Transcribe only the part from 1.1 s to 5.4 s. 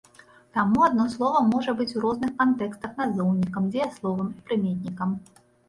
слова можа быць у розных кантэкстах назоўнікам, дзеясловам і прыметнікам.